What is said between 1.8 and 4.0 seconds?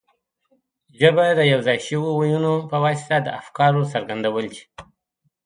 شویو وییونو په واسطه د افکارو